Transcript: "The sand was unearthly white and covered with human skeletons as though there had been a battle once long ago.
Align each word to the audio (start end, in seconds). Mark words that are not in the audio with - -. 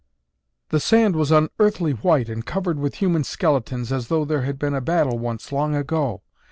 "The 0.69 0.79
sand 0.79 1.15
was 1.15 1.29
unearthly 1.31 1.91
white 1.91 2.27
and 2.27 2.43
covered 2.43 2.79
with 2.79 2.95
human 2.95 3.23
skeletons 3.23 3.91
as 3.91 4.07
though 4.07 4.25
there 4.25 4.41
had 4.41 4.57
been 4.57 4.73
a 4.73 4.81
battle 4.81 5.19
once 5.19 5.51
long 5.51 5.75
ago. 5.75 6.23